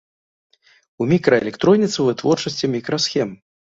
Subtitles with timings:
[1.05, 3.29] У мікраэлектроніцы ў вытворчасці мікрасхем.